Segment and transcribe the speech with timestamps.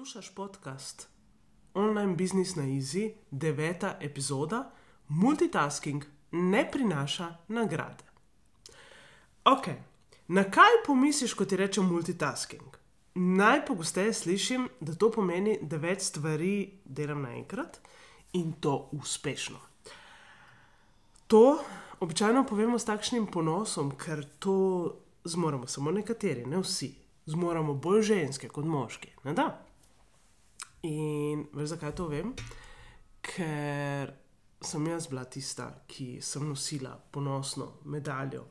[0.00, 1.08] Poslušaj podcast
[1.74, 4.70] Online Business na Easy, deveta epizoda,
[5.08, 8.04] multitasking ne prinaša nagrade.
[9.44, 9.66] Ok,
[10.28, 12.78] na kaj pomisliš, ko ti rečem multitasking?
[13.14, 17.80] Najpogosteje slišim, da to pomeni, da več stvari delam naenkrat
[18.32, 19.60] in to uspešno.
[21.26, 21.58] To
[22.00, 24.56] običajno povemo s takšnim ponosom, ker to
[25.24, 26.94] zmoremo samo nekateri, ne vsi.
[27.26, 29.18] Zmoremo bolj ženske kot moški.
[29.24, 29.69] Ne da?
[30.88, 32.32] In veš, zakaj to vem?
[33.20, 34.14] Ker
[34.60, 38.44] sem jaz bila tista, ki sem nosila ponosno medaljo,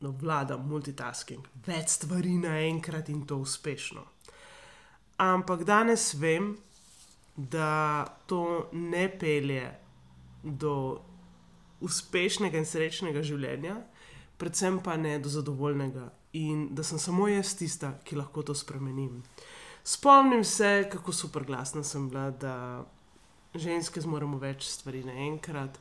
[0.00, 4.04] da no, vladam multitasking, več stvari naenkrat in to uspešno.
[5.24, 6.52] Ampak danes vem,
[7.36, 9.64] da to ne pelje
[10.42, 10.74] do
[11.84, 13.76] uspešnega in srečnega življenja,
[14.36, 19.22] predvsem pa ne do zadovoljnega, in da sem samo jaz tista, ki lahko to spremenim.
[19.86, 22.84] Spomnim se, kako super glasna sem bila, da
[23.54, 25.78] ženske zmoremo več stvari naenkrat,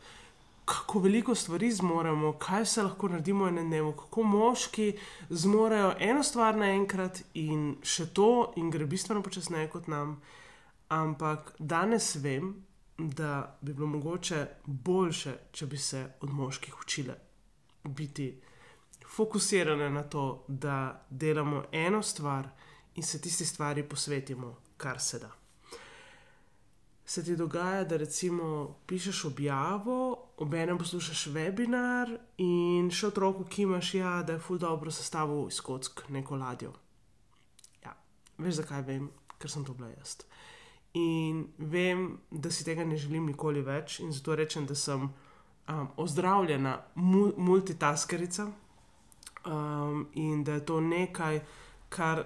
[0.65, 4.85] kako veliko stvari zmoremo, kaj vse lahko naredimo v enem dnevu, kako moški
[5.29, 8.29] zmorejo eno stvar naenkrat in še to,
[8.61, 10.19] in gre bistveno počasneje kot nam.
[10.93, 12.51] Ampak danes vem,
[12.97, 17.17] da bi bilo mogoče boljše, če bi se od moških učile
[17.83, 18.29] biti
[19.15, 22.53] fokusirane na to, da delamo eno stvar
[22.95, 25.31] in se tisti stvari posvetimo, kar se da.
[27.05, 33.93] Se ti dogaja, da recimo pišeš objavo, obenem poslušaš webinar in še otroku, ki imaš,
[33.93, 36.73] ja, da je ful dobro sestavil iz kock neko ladjo.
[37.83, 37.93] Ja,
[38.37, 40.17] veš zakaj vem, ker sem to bila jaz.
[40.97, 45.87] In vem, da si tega ne želim nikoli več, in zato rečem, da sem um,
[46.01, 48.47] ozdravljena mu multitaskerica
[49.45, 51.41] um, in da je to nekaj,
[51.89, 52.23] kar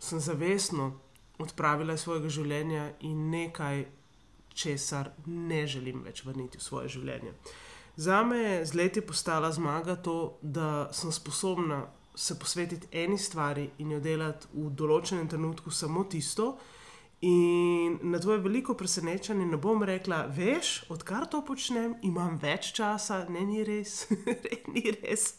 [0.00, 0.92] sem zavestno
[1.38, 3.84] odpravila iz svojega življenja in nekaj,
[4.54, 7.34] česar ne želim več vrniti v svoje življenje.
[7.96, 11.84] Za me je z leti postala zmaga to, da sem sposobna
[12.14, 16.54] se posvetiti eni stvari in jo delati v določenem trenutku samo tisto.
[17.20, 22.72] In na to je veliko presenečenje, ne bom rekla, veš, odkar to počnem, imam več
[22.78, 24.06] časa, ne, ni res,
[24.72, 25.34] ni res.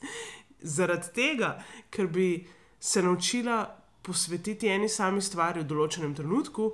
[0.61, 1.55] Zaradi tega,
[1.89, 2.45] ker bi
[2.78, 3.63] se naučila
[4.01, 6.72] posvetiti eni sami stvari v določenem trenutku,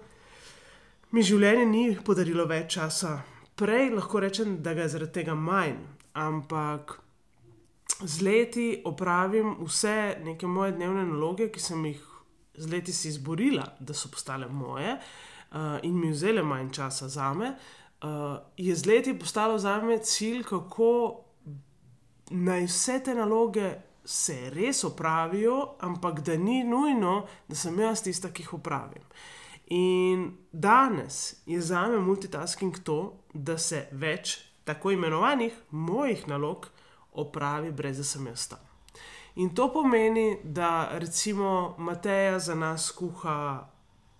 [1.12, 3.18] mi življenje ni podarilo več časa.
[3.58, 5.80] Prej lahko rečem, da ga je zaradi tega manj,
[6.14, 6.98] ampak
[8.04, 12.04] z leti opravim vse neke moje dnevne naloge, ki sem jih
[12.58, 17.34] z leti si izborila, da so postale moje uh, in mi vzele manj časa za
[17.34, 17.54] me.
[18.02, 20.92] Uh, je z leti postalo za me cilj, kako
[22.30, 23.74] naj vse te naloge
[24.08, 29.04] se res opravijo, ampak da ni nujno, da sem jaz tista, ki jih opravim.
[29.76, 36.70] In danes je za me multitasking to, da se več tako imenovanih mojih nalog
[37.12, 38.64] opravi, brez da sem jaz tam.
[39.36, 43.68] In to pomeni, da recimo Mateja za nas kuha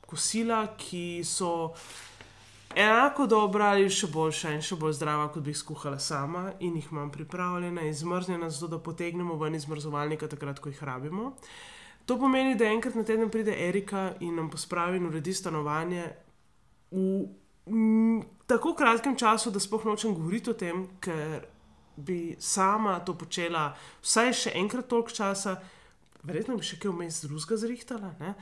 [0.06, 1.72] kosila, ki so
[2.76, 6.76] enako dobra ali še boljša in še bolj zdrava, kot bi jih skuhala sama in
[6.76, 11.34] jih imam pripravljena in zmrznjena, zato da potegnemo ven iz mrzovalnika takrat, ko jih rabimo.
[12.08, 16.06] To pomeni, da enkrat na teden pride Erika in nam pospravi in uredi stanovanje
[16.92, 17.28] v
[17.68, 21.44] m, tako kratkem času, da sploh nočem govoriti o tem, ker
[21.98, 23.72] bi sama to počela
[24.06, 25.58] vsaj še enkrat toliko časa,
[26.24, 28.36] verjetno bi še kaj vmes drugega zrihtala, ne?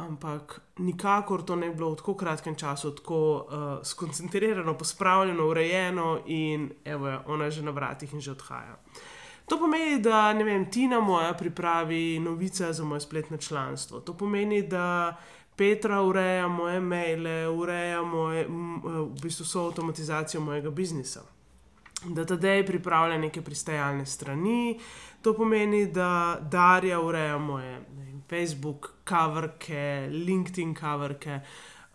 [0.00, 6.20] Ampak nikakor to ne bi bilo v tako kratkem času, tako uh, skoncentrirano, pospravljeno, urejeno
[6.26, 8.76] in evo, je, ona je že na vratih in že odhaja.
[9.50, 14.00] To pomeni, da ne vem, Tina moja pripravi novice za moje spletno članstvo.
[14.00, 15.16] To pomeni, da
[15.56, 21.22] Petra ureja moje maile, ureja moje, v bistvu so avtomatizacijo mojega biznisa.
[22.04, 24.78] Da tedej pripravlja neke pristajalne strani,
[25.22, 27.80] to pomeni, da Darja ureja moje
[28.30, 31.40] Facebook, kaverke, LinkedIn kaverke.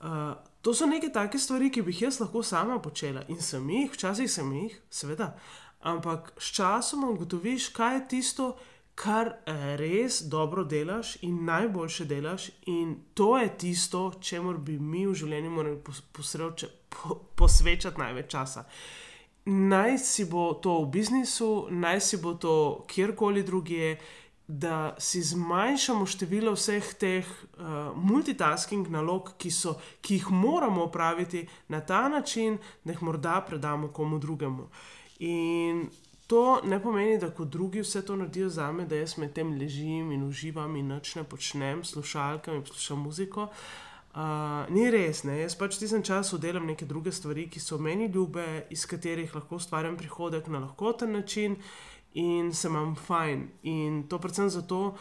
[0.03, 3.69] Uh, to so neke take stvari, ki bi jih jaz lahko sama počela in sem
[3.69, 5.33] jih, včasih sem jih, seveda.
[5.85, 8.47] Ampak s časom ugotoviš, kaj je tisto,
[8.95, 9.33] kar
[9.77, 15.51] res dobro delaš in najboljše delaš, in to je tisto, čemu bi mi v življenju
[15.51, 15.81] morali
[16.15, 18.65] posreče, po, posvečati največ časa.
[19.45, 23.97] Naj si bo to v biznisu, naj si bo to kjerkoli drugje,
[24.47, 31.47] da si zmanjšamo število vseh teh uh, multitasking nalog, ki, so, ki jih moramo opraviti
[31.67, 34.67] na ta način, da jih morda predamo komu drugemu.
[35.19, 35.87] In
[36.27, 39.57] to ne pomeni, da kot drugi vse to naredijo za me, da jaz med tem
[39.57, 43.49] ležim in uživam in noč ne počnem, slušalkam in poslušam muziko.
[44.15, 44.21] Uh,
[44.69, 45.41] ni res, ne?
[45.41, 49.57] jaz pač tistem času delam neke druge stvari, ki so meni ljube, iz katerih lahko
[49.59, 51.57] ustvarjam prihodek na lahkoten način
[52.15, 53.47] in se imam fajn.
[53.63, 54.95] In to predvsem zato,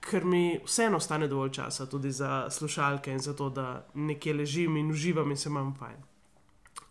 [0.00, 4.76] ker mi vseeno ostane dovolj časa tudi za slušalke in za to, da nekje ležim
[4.76, 5.98] in uživam in se imam fajn.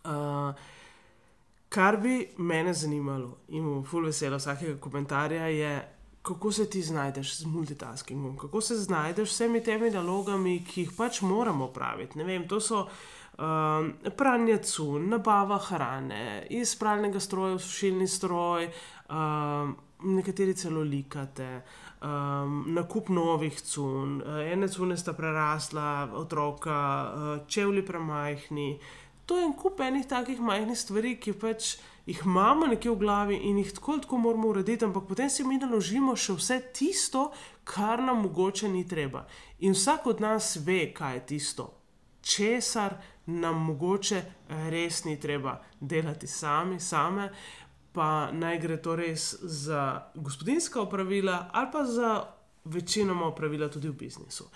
[0.04, 0.54] Uh,
[1.70, 5.74] Kar bi mene zanimalo in mu ful veselo vsakega komentarja je,
[6.22, 10.90] kako se ti znajdeš z multitaskingom, kako se znajdeš s vsemi temi nalogami, ki jih
[10.96, 12.18] pač moramo opraviti.
[12.18, 12.88] Ne vem, to so
[13.40, 18.68] um, pranje cun, nabava hrane, iz pralnega stroja v sušilni stroj,
[19.08, 19.76] um,
[20.16, 21.62] nekateri celo likate.
[22.00, 26.80] Um, nakup novih cun, ene cune sta prerasla, otroka,
[27.12, 28.70] uh, čevlji premajhni,
[29.30, 31.76] to je en kup enih takih majhnih stvari, ki pač
[32.06, 35.58] jih imamo nekje v glavi in jih tako tako moramo urediti, ampak potem si mi
[35.60, 37.28] naložimo še vse tisto,
[37.62, 39.22] kar nam mogoče ni treba.
[39.60, 41.68] In vsak od nas ve, kaj je tisto,
[42.26, 42.96] česar
[43.30, 47.30] nam mogoče res ni treba delati sami, same.
[47.92, 52.10] Pa naj gre to res za gospodinska opravila, ali pa za
[52.64, 54.46] večinoma opravila tudi v biznisu.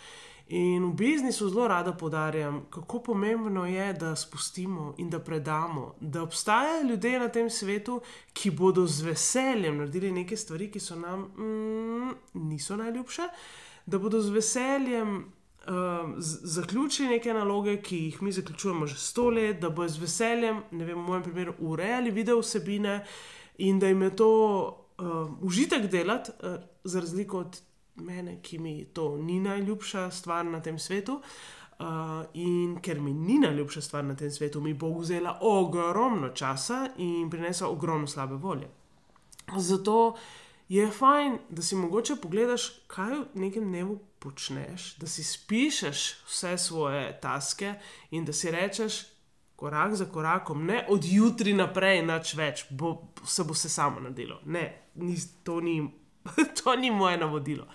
[0.48, 6.22] In v biznisu zelo rada podarjam, kako pomembno je, da spustimo in da predamo, da
[6.22, 8.00] obstajajo ljudje na tem svetu,
[8.32, 13.22] ki bodo z veseljem naredili neke stvari, ki so nam mm, niso najljubše,
[13.86, 15.24] da bodo z veseljem
[15.68, 20.62] uh, zaključili neke naloge, ki jih mi zaključujemo že sto let, da bodo z veseljem,
[20.70, 23.04] ne vem, v mojem primeru, urejali video vsebine
[23.58, 24.30] in da jim je to
[24.98, 27.60] uh, užitek delati, uh, za razliko od
[27.94, 31.20] mene, ki mi to ni najljubša stvar na tem svetu.
[31.78, 31.86] Uh,
[32.34, 37.30] in ker mi ni najljubša stvar na tem svetu, mi bo vzela ogromno časa in
[37.30, 38.68] prinesla ogromno slabe volje.
[39.56, 40.14] Zato
[40.68, 46.54] je fajn, da si mogoče pogledaš, kaj v nekem dnevu počneš, da si spišeš vse
[46.58, 47.74] svoje taske
[48.10, 49.02] in da si rečeš,
[49.56, 54.40] korak za korakom, ne od jutri naprej, nič več, bo, se bo se samo nadelo.
[54.44, 54.64] Ne,
[54.96, 55.78] ni, to ni
[56.62, 57.66] to ni moje navodilo.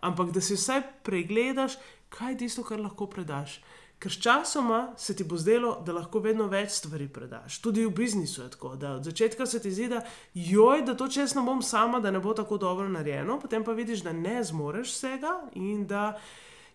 [0.00, 1.76] Ampak da si vsaj pregledaš,
[2.08, 3.60] kaj je tisto, kar lahko predaš.
[4.00, 7.58] Ker sčasoma se ti bo zdelo, da lahko vedno več stvari predaš.
[7.60, 10.00] Tudi v biznisu je tako, da od začetka se ti zdi, da
[10.34, 14.00] joj, da to čestno bom sama, da ne bo tako dobro narejeno, potem pa vidiš,
[14.06, 16.14] da ne zmoreš vsega in da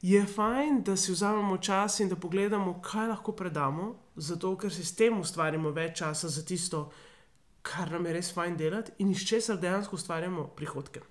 [0.06, 4.86] je fajn, da si vzamemo čas in da pogledamo, kaj lahko predamo, zato ker si
[4.86, 6.91] s tem ustvarimo več časa za tisto,
[7.65, 11.01] kar nam je res fajn delati in iz česar dejansko ustvarjamo prihodke.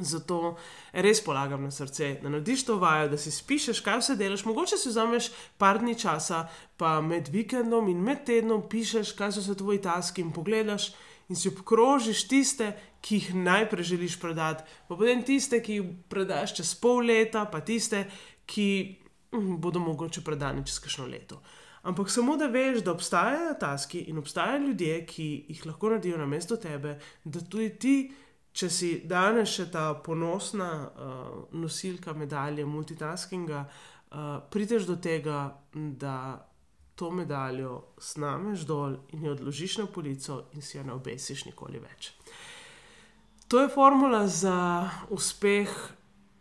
[0.00, 0.56] Zato
[0.92, 4.46] res polagam na srce, da narediš to vajo, da si spišeš, kaj vse delaš.
[4.48, 5.28] Mogoče si vzameš
[5.60, 6.46] par dni časa,
[6.80, 10.92] pa med vikendom in med tednom pišeš, kaj so se tvoji taski in pogledaš
[11.28, 12.72] in si obkrožiš tiste,
[13.02, 17.60] ki jih najprej želiš predati, pa potem tiste, ki jih predaš čez pol leta, pa
[17.60, 18.04] tiste,
[18.46, 18.66] ki
[19.32, 21.40] hm, bodo mogoče predani čez kakšno leto.
[21.82, 26.26] Ampak samo da veš, da obstajajo taski in obstajajo ljudje, ki jih lahko naredijo na
[26.26, 27.96] mesto tebe, da tudi ti
[28.52, 36.16] če si danes še ta ponosna uh, nosilka medalje multitaskinga, uh, prideš do tega, da
[36.94, 41.80] to medaljo snameš dol in jo odložiš na polico in si jo ne obesiš nikoli
[41.80, 42.12] več.
[43.48, 45.72] To je formula za uspeh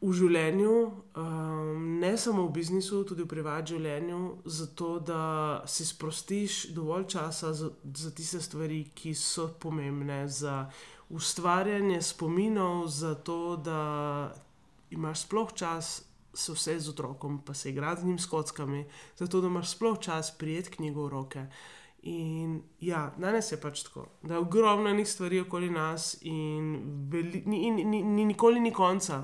[0.02, 0.76] v življenju,
[1.22, 5.26] um, ne samo v biznisu, tudi v privatnem življenju, zato da
[5.70, 10.64] si sprostiš dovolj časa za, za tiste stvari, ki so pomembne za
[11.12, 13.82] ustvarjanje spominov, zato da
[14.90, 16.04] imaš sploh čas
[16.34, 18.86] se vse z otrokom, pa se igrati z njim s kockami,
[19.18, 21.46] zato da imaš sploh čas prijeti knjigo v roke
[22.02, 26.74] In ja, danes je pač tako, da je ogromno enih stvari okoli nas, in,
[27.12, 29.22] veli, in, in, in, in nikoli ni konca.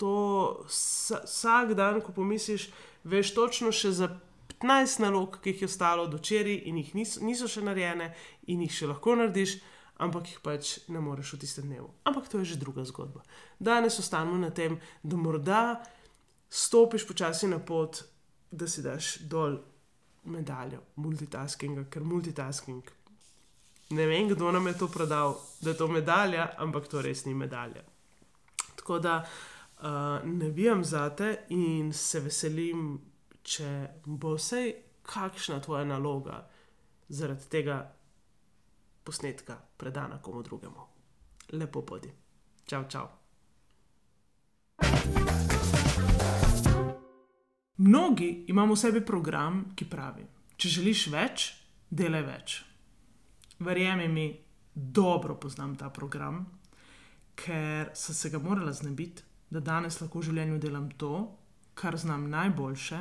[0.00, 2.70] To vsak dan, ko pomisliš,
[3.04, 4.08] veš točno še za
[4.56, 8.14] 15 nalog, ki jih je ostalo od včeraj in jih niso, niso še narejene,
[8.48, 9.58] in jih še lahko narediš,
[10.02, 11.90] ampak jih pač ne moreš v tistem dnevu.
[12.04, 13.22] Ampak to je že druga zgodba.
[13.58, 15.84] Danes ostanemo na tem, da morda
[16.50, 18.02] stopiš počasi na pot,
[18.50, 19.58] da si daš dol
[20.24, 22.82] medaljo multitaskinga, ker multitasking.
[23.90, 27.34] Ne vem, kdo nam je to prodal, da je to medalja, ampak to res ni
[27.34, 27.82] medalja.
[28.76, 32.96] Tako da uh, ne vem za te in se veselim,
[33.42, 34.62] če bo vse
[35.04, 36.40] kakšna tvoja naloga
[37.08, 37.82] zaradi tega
[39.04, 40.86] posnetka predana komu drugemu.
[41.52, 42.12] Lepo podi.
[42.64, 43.08] Čau, čau.
[47.76, 50.24] Mnogi imamo v sebi program, ki pravi:
[50.56, 51.46] Če želiš več,
[51.90, 52.54] delaj več.
[53.58, 54.26] Verjemi mi,
[54.74, 56.44] dobro poznam ta program,
[57.34, 61.12] ker sem se ga morala znebiti, da danes lahko v življenju delam to,
[61.74, 63.00] kar znam najboljše,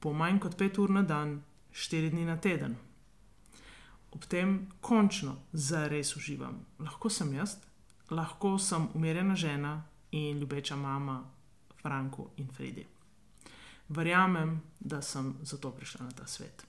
[0.00, 1.40] po manj kot pet ur na dan,
[1.72, 2.76] štiri dni na teden.
[4.12, 6.66] Ob tem končno zares uživam.
[6.78, 7.56] Lahko sem jaz,
[8.10, 11.22] lahko sem umirjena žena in ljubeča mama
[11.82, 12.86] Franku in Fredi
[13.90, 16.66] verjamem, da sem zato prišla na ta svet.